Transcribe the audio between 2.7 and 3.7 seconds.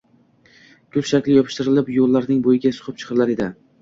suqib chiqilar edi!